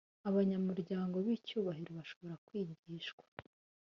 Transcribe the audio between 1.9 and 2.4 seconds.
bashobora